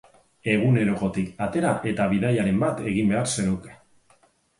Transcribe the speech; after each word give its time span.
Egunerokotik 0.51 1.43
atera 1.47 1.73
eta 1.91 2.07
bidaiaren 2.13 2.57
bat 2.65 2.81
egin 2.93 3.13
behar 3.13 3.29
zenuke. 3.37 3.77